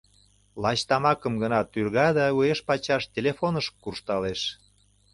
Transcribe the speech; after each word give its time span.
Лач 0.61 0.79
тамакым 0.89 1.33
гына 1.43 1.59
тӱрга 1.71 2.07
да 2.17 2.25
уэш-пачаш 2.37 3.03
телефоныш 3.13 3.67
куржталеш. 3.81 4.41